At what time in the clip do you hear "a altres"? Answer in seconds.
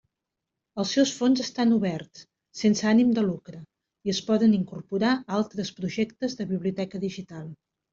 5.19-5.75